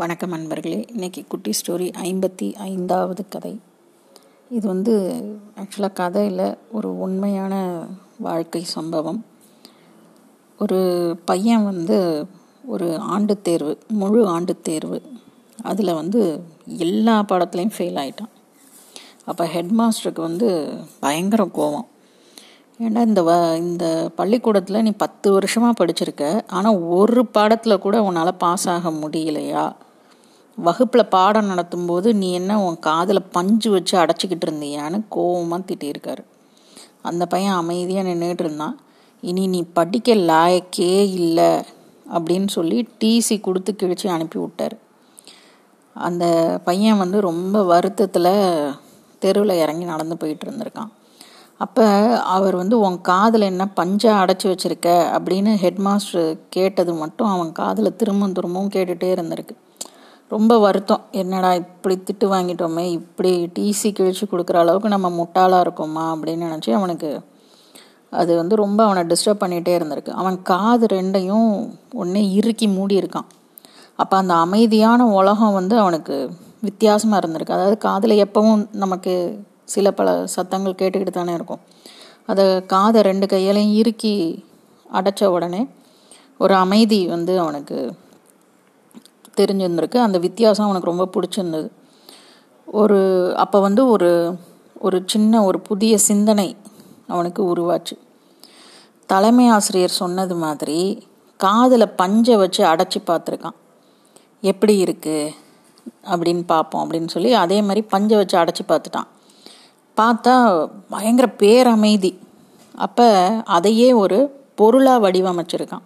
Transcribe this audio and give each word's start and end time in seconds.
வணக்கம் 0.00 0.30
நண்பர்களே 0.30 0.86
இன்னைக்கு 0.92 1.24
குட்டி 1.28 1.50
ஸ்டோரி 1.50 1.86
ஐம்பத்தி 2.02 2.54
ஐந்தாவது 2.54 3.28
கதை. 3.28 3.60
இது 4.50 4.66
வந்து 4.66 4.94
ஆக்சுவலாக 5.60 5.92
கதையில் 5.92 6.58
ஒரு 6.70 6.98
உண்மையான 6.98 7.84
வாழ்க்கை 8.18 8.62
சம்பவம். 8.64 9.24
ஒரு 10.58 10.80
பையன் 11.24 11.64
வந்து 11.64 12.26
ஒரு 12.66 12.98
ஆண்டு 12.98 13.42
தேர்வு 13.42 13.78
முழு 13.88 14.26
ஆண்டு 14.26 14.60
தேர்வு. 14.60 15.02
அதில் 15.62 15.94
வந்து 15.94 16.42
எல்லா 16.66 17.24
பாடத்துலேயும் 17.28 17.74
ஃபெயில் 17.78 18.00
ஆயிட்டான். 18.02 18.32
அப்போ 19.24 19.46
ஹெட் 19.46 19.72
மாஸ்டருக்கு 19.78 20.20
வந்து 20.20 20.72
பயங்கர 21.00 21.44
கோவம். 21.44 21.88
ஏன்னா 22.80 23.00
இந்த 23.06 23.22
வ 23.22 23.56
இந்த 23.56 24.12
பள்ளிக்கூடத்தில் 24.16 24.82
நீ 24.82 24.90
பத்து 24.90 25.32
வருஷமாக 25.32 25.84
படிச்சிருக்க 25.84 26.24
ஆனால் 26.46 26.78
ஒரு 26.78 27.26
பாடத்தில் 27.26 27.78
கூட 27.78 28.02
உன்னால் 28.02 28.36
பாஸ் 28.36 28.68
ஆக 28.68 28.90
முடியலையா? 28.90 29.66
வகுப்பில் 30.56 31.06
பாடம் 31.06 31.50
நடத்தும்போது 31.50 32.12
நீ 32.12 32.32
என்ன 32.32 32.62
உன் 32.62 32.78
காதில் 32.78 33.28
பஞ்சு 33.30 33.70
வச்சு 33.70 33.98
அடைச்சிக்கிட்டு 33.98 34.46
இருந்தியான்னு 34.46 34.98
கோவமாக 35.14 35.62
திட்டியிருக்காரு. 35.68 36.22
அந்த 37.02 37.26
பையன் 37.26 37.54
அமைதியாக 37.54 38.08
நின்றுட்டு 38.08 38.44
இருந்தான். 38.44 38.76
இனி 39.20 39.46
நீ 39.46 39.62
படிக்க 39.72 40.14
லாயக்கே 40.14 41.12
இல்லை 41.20 41.62
அப்படின்னு 42.14 42.48
சொல்லி 42.48 42.88
டிசி 43.04 43.40
கொடுத்து 43.40 43.76
கிழிச்சு 43.82 44.06
அனுப்பி 44.06 44.38
விட்டார். 44.38 44.76
அந்த 45.96 46.24
பையன் 46.64 46.98
வந்து 46.98 47.20
ரொம்ப 47.20 47.62
வருத்தத்தில் 47.62 48.32
தெருவில் 49.18 49.60
இறங்கி 49.62 49.84
நடந்து 49.84 50.16
போயிட்டு 50.16 50.46
இருந்திருக்கான். 50.46 50.90
அப்போ 51.56 51.84
அவர் 52.18 52.56
வந்து 52.56 52.78
உன் 52.78 53.00
காதில் 53.00 53.40
என்ன 53.40 53.68
பஞ்சா 53.76 54.14
அடைச்சி 54.22 54.46
வச்சிருக்க 54.48 54.88
அப்படின்னு 55.16 55.52
ஹெட்மாஸ்டர் 55.64 56.38
கேட்டது 56.50 56.94
மட்டும் 56.94 57.28
அவன் 57.28 57.52
காதில் 57.52 57.96
திரும்பவும் 57.96 58.32
திரும்பவும் 58.32 58.70
கேட்டுகிட்டே 58.70 59.10
இருந்திருக்கு. 59.16 59.56
ரொம்ப 60.28 60.58
வருத்தம். 60.58 61.02
என்னடா 61.10 61.54
இப்படி 61.54 61.96
திட்டு 61.98 62.26
வாங்கிட்டோமே 62.32 62.84
இப்படி 62.98 63.32
டிசி 63.58 63.88
கிழிச்சு 63.98 64.24
கொடுக்குற 64.30 64.56
அளவுக்கு 64.56 64.88
நம்ம 64.88 65.08
முட்டாளாக 65.18 65.64
இருக்கோமா 65.66 66.04
அப்படின்னு 66.14 66.46
நினச்சி 66.46 66.72
அவனுக்கு 66.72 67.10
அது 68.10 68.36
வந்து 68.36 68.56
ரொம்ப 68.56 68.84
அவனை 68.84 69.02
டிஸ்டர்ப் 69.02 69.42
பண்ணிகிட்டே 69.42 69.72
இருந்திருக்கு. 69.78 70.10
அவன் 70.10 70.42
காது 70.42 70.86
ரெண்டையும் 70.86 71.50
ஒன்றே 71.92 72.32
இறுக்கி 72.32 72.66
மூடி 72.66 72.98
இருக்கான். 72.98 73.28
அப்போ 73.96 74.16
அந்த 74.16 74.34
அமைதியான 74.34 75.06
உலகம் 75.06 75.52
வந்து 75.52 75.78
அவனுக்கு 75.78 76.30
வித்தியாசமாக 76.60 77.20
இருந்திருக்கு. 77.22 77.56
அதாவது 77.58 77.78
காதில் 77.78 78.22
எப்பவும் 78.24 78.66
நமக்கு 78.72 79.14
சில 79.64 79.90
பல 79.90 80.26
சத்தங்கள் 80.26 80.78
கேட்டுக்கிட்டு 80.80 81.10
தானே 81.10 81.32
இருக்கும். 81.32 81.62
அதை 82.26 82.66
காதை 82.66 83.02
ரெண்டு 83.02 83.26
கையாலையும் 83.26 83.74
இறுக்கி 83.74 84.44
அடைச்ச 84.92 85.24
உடனே 85.24 85.68
ஒரு 86.38 86.54
அமைதி 86.54 87.06
வந்து 87.06 87.38
அவனுக்கு 87.38 87.78
தெரிஞ்சிருந்திருக்கு. 89.36 89.96
அந்த 89.96 90.18
வித்தியாசம் 90.18 90.66
அவனுக்கு 90.66 90.92
ரொம்ப 90.92 91.06
பிடிச்சிருந்தது. 91.14 91.68
ஒரு 92.66 92.98
அப்போ 93.36 93.60
வந்து 93.60 93.88
ஒரு 93.88 94.38
ஒரு 94.74 95.02
சின்ன 95.06 95.44
ஒரு 95.44 95.60
புதிய 95.60 95.98
சிந்தனை 95.98 96.56
அவனுக்கு 97.06 97.42
உருவாச்சு. 97.54 97.94
தலைமை 99.06 99.48
ஆசிரியர் 99.48 100.00
சொன்னது 100.02 100.34
மாதிரி 100.34 100.78
காதில் 101.36 101.94
பஞ்சை 102.00 102.36
வச்சு 102.36 102.64
அடைச்சி 102.64 103.00
பார்த்துருக்கான். 103.06 103.56
எப்படி 104.40 104.82
இருக்குது 104.84 105.34
அப்படின்னு 106.10 106.42
பார்ப்போம் 106.46 106.82
அப்படின்னு 106.82 107.08
சொல்லி 107.08 107.32
அதே 107.32 107.58
மாதிரி 107.62 107.82
பஞ்சை 107.82 108.16
வச்சு 108.16 108.36
அடைச்சி 108.38 108.64
பார்த்துட்டான். 108.68 109.08
பார்த்தா 109.96 110.34
பயங்கர 110.88 111.28
பேரமைதி. 111.38 112.12
அப்போ 112.74 113.08
அதையே 113.44 113.92
ஒரு 113.92 114.18
பொருளாக 114.54 115.10
வடிவமைச்சிருக்கான். 115.10 115.84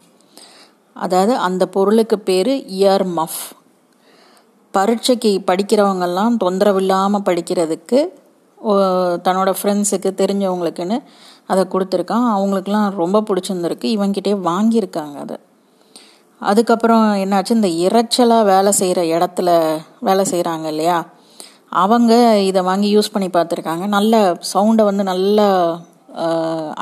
அதாவது 0.94 1.36
அந்த 1.36 1.66
பொருளுக்கு 1.66 2.18
பேர் 2.18 2.52
இயர் 2.80 3.04
மஃப் 3.16 3.40
பரீட்சைக்கு 4.74 5.30
படிக்கிறவங்கெல்லாம் 5.46 6.36
தொந்தரவு 6.36 6.78
இல்லாமல் 6.78 7.22
படிக்கிறதுக்கு 7.22 8.00
தன்னோட 9.26 9.50
ஃப்ரெண்ட்ஸுக்கு 9.60 10.10
தெரிஞ்சவங்களுக்குன்னு 10.22 10.96
அதை 11.46 11.62
கொடுத்துருக்கான். 11.70 12.26
அவங்களுக்குலாம் 12.38 12.90
ரொம்ப 12.90 13.20
பிடிச்சிருந்துருக்கு. 13.20 13.86
இவங்கிட்டே 13.96 14.32
வாங்கியிருக்காங்க 14.48 15.14
அதை. 15.24 15.36
அதுக்கப்புறம் 16.40 17.04
என்னாச்சு? 17.14 17.50
இந்த 17.50 17.68
இறைச்சலாக 17.86 18.44
வேலை 18.44 18.72
செய்கிற 18.72 19.00
இடத்துல 19.02 19.50
வேலை 20.00 20.24
செய்கிறாங்க 20.30 20.66
இல்லையா? 20.66 20.98
அவங்க 21.68 22.12
இதை 22.50 22.62
வாங்கி 22.62 22.88
யூஸ் 22.96 23.12
பண்ணி 23.12 23.28
பார்த்துருக்காங்க. 23.28 23.86
நல்ல 23.96 24.14
சவுண்டை 24.52 24.84
வந்து 24.90 25.04
நல்லா 25.04 25.48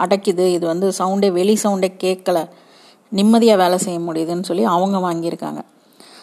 அடைக்குது. 0.05 0.45
இது 0.57 0.67
வந்து 0.67 0.89
சவுண்டே 0.99 1.31
வெளி 1.33 1.59
சவுண்டே 1.63 1.91
கேட்கல. 2.05 2.39
நிம்மதியாக 3.13 3.63
வேலை 3.63 3.79
செய்ய 3.79 3.99
முடியுதுன்னு 3.99 4.49
சொல்லி 4.51 4.65
அவங்க 4.65 4.99
வாங்கியிருக்காங்க. 5.07 5.61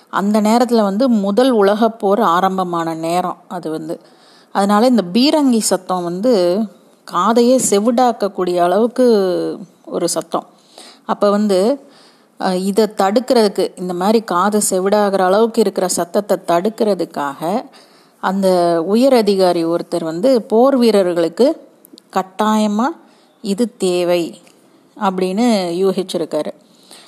அந்த 0.09 0.38
நேரத்தில் 0.40 0.88
வந்து 0.90 1.06
முதல் 1.09 1.51
உலகப்போர் 1.62 2.22
ஆரம்பமான 2.35 2.94
நேரம் 3.07 3.40
அது 3.47 3.68
வந்து. 3.69 3.96
அதனால 4.56 4.88
இந்த 4.88 5.03
பீரங்கி 5.16 5.62
சத்தம் 5.72 6.03
வந்து 6.03 6.34
காதையே 7.07 7.56
செவிடாக்கக்கூடிய 7.69 8.57
அளவுக்கு 8.68 9.06
ஒரு 9.85 10.07
சத்தம். 10.09 10.46
அப்போ 11.06 11.28
வந்து 11.29 11.59
இதை 12.69 12.85
தடுக்கிறதுக்கு 13.02 13.66
இந்த 13.81 13.94
மாதிரி 13.94 14.19
காதை 14.23 14.59
செவிடாகிற 14.69 15.22
அளவுக்கு 15.29 15.59
இருக்கிற 15.62 15.88
சத்தத்தை 15.88 16.38
தடுக்கிறதுக்காக 16.52 17.41
அந்த 18.23 18.47
உயர் 18.94 19.13
அதிகாரி 19.13 19.66
ஒருத்தர் 19.66 20.03
வந்து 20.03 20.29
போர் 20.41 20.78
வீரர்களுக்கு 20.78 21.47
கட்டாயமாக 22.09 22.97
இது 23.44 23.66
தேவை 23.78 24.23
அப்படின்னு 24.97 25.46
யூகிச்சிருக்காரு. 25.81 26.52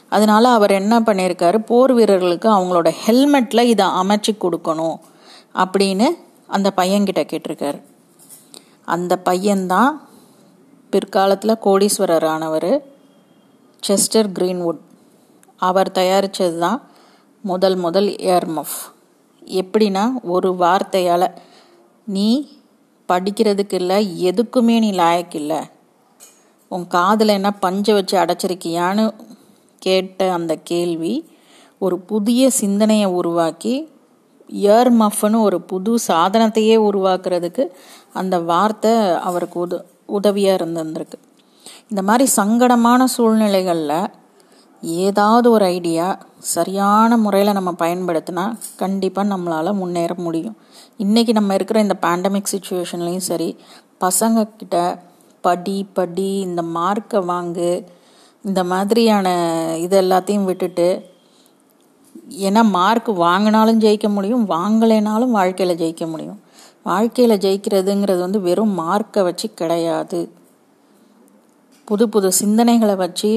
அதனால 0.10 0.50
அவர் 0.50 0.72
என்ன 0.72 1.00
பண்ணியிருக்காரு 1.00 1.58
போர் 1.58 1.94
வீரர்களுக்கு 1.94 2.50
அவங்களோட 2.50 2.92
ஹெல்மெட்டில் 3.06 3.70
இதை 3.74 3.86
அமைச்சு 3.86 4.32
கொடுக்கணும் 4.40 4.98
அப்படின்னு 5.54 6.08
அந்த 6.48 6.74
பையன்கிட்ட 6.76 7.22
கேட்டிருக்காரு. 7.32 7.82
அந்த 8.86 9.20
பையன்தான் 9.26 9.92
பிற்காலத்தில் 10.90 11.62
கோடீஸ்வரர் 11.64 12.26
ஆனவர் 12.26 12.72
செஸ்டர் 13.84 14.30
கிரீன்வுட். 14.40 14.80
அவர் 15.58 15.92
தயாரித்தது 15.92 16.60
தான் 16.60 16.82
முதல் 17.42 17.76
முதல் 17.76 18.08
ஏர்மஃப். 18.08 18.78
எப்படின்னா 19.46 20.04
ஒரு 20.24 20.50
வார்த்தையால் 20.60 21.36
நீ 22.04 22.60
படிக்கிறதுக்கு 23.08 23.74
இல்லை 23.74 24.30
எதுக்குமே 24.30 24.78
நீ 24.80 24.92
லாயக்கில்லை 24.92 25.62
உன் 26.68 26.88
காதில் 26.88 27.28
என்ன 27.28 27.52
பஞ்சை 27.52 27.94
வச்சு 27.94 28.18
அடைச்சிருக்கியான்னு 28.18 29.06
கேட்ட 29.80 30.32
அந்த 30.32 30.56
கேள்வி 30.56 31.16
ஒரு 31.80 32.00
புதிய 32.00 32.50
சிந்தனையை 32.50 33.06
உருவாக்கி 33.06 33.96
இயர் 34.54 34.90
மஃப்னு 35.00 35.40
ஒரு 35.40 35.62
புது 35.62 35.96
சாதனத்தையே 36.08 36.76
உருவாக்குறதுக்கு 36.90 37.64
அந்த 38.14 38.40
வார்த்தை 38.40 38.92
அவருக்கு 39.20 39.68
உத 39.68 39.82
உதவியாக 40.06 40.66
இருந்திருந்திருக்கு. 40.66 41.18
இந்த 41.90 42.02
மாதிரி 42.02 42.32
சங்கடமான 42.36 43.04
சூழ்நிலைகளில் 43.04 44.12
ஏதாவது 44.82 45.52
ஒரு 45.52 45.66
ஐடியா 45.66 46.20
சரியான 46.38 47.18
முறையில் 47.18 47.54
நம்ம 47.54 47.72
பயன்படுத்தினா 47.80 48.46
கண்டிப்பாக 48.76 49.36
நம்மளால் 49.36 49.74
முன்னேற 49.74 50.14
முடியும். 50.18 50.58
இன்றைக்கி 50.98 51.32
நம்ம 51.32 51.54
இருக்கிற 51.54 51.80
இந்த 51.80 51.96
பேண்டமிக் 52.02 52.52
சுச்சுவேஷன்லேயும் 52.54 53.28
சரி 53.32 53.58
பசங்கக்கிட்ட 54.00 54.78
படி 55.42 55.86
படி 55.94 56.40
இந்த 56.40 56.62
மார்க்கை 56.62 57.20
வாங்கு 57.26 57.72
இந்த 58.44 58.64
மாதிரியான 58.64 59.28
இது 59.80 60.02
எல்லாத்தையும் 60.02 60.44
விட்டுட்டு 60.44 61.16
ஏன்னா 62.30 62.70
மார்க் 62.70 63.10
வாங்கினாலும் 63.10 63.82
ஜெயிக்க 63.86 64.10
முடியும் 64.10 64.50
வாங்கலைனாலும் 64.50 65.36
வாழ்க்கையில் 65.38 65.78
ஜெயிக்க 65.78 66.10
முடியும். 66.10 66.40
வாழ்க்கையில் 66.84 67.38
ஜெயிக்கிறதுங்கிறது 67.38 68.20
வந்து 68.20 68.42
வெறும் 68.42 68.80
மார்க்கை 68.80 69.24
வச்சு 69.24 69.54
கிடையாது. 69.54 70.32
புது 71.86 72.10
புது 72.10 72.32
சிந்தனைகளை 72.40 72.96
வச்சு 72.96 73.32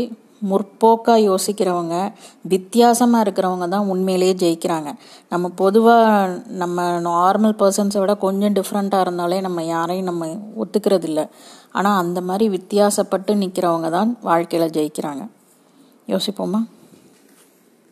முற்போக்காக 0.48 1.20
யோசிக்கிறவங்க 1.20 2.12
வித்தியாசமாக 2.42 3.24
இருக்கிறவங்க 3.26 3.68
தான் 3.68 3.88
உண்மையிலேயே 3.88 4.34
ஜெயிக்கிறாங்க. 4.42 4.90
நம்ம 5.28 5.48
பொதுவாக 5.62 6.40
நம்ம 6.62 6.86
நார்மல் 7.00 7.56
பர்சன்ஸை 7.62 8.00
விட 8.00 8.14
கொஞ்சம் 8.14 8.56
டிஃப்ரெண்ட்டாக 8.58 9.00
இருந்தாலே 9.00 9.40
நம்ம 9.40 9.64
யாரையும் 9.64 10.10
நம்ம 10.10 10.28
ஒத்துக்கிறது 10.56 11.04
இல்லை 11.04 11.24
ஆனால் 11.72 11.98
அந்த 12.02 12.20
மாதிரி 12.20 12.48
வித்தியாசப்பட்டு 12.48 13.34
நிற்கிறவங்க 13.42 13.90
தான் 13.90 14.16
வாழ்க்கையில் 14.22 14.74
ஜெயிக்கிறாங்க. 14.78 15.24
யோசிப்போமா? 16.08 16.60